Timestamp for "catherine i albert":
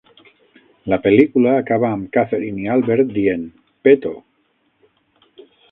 2.17-3.15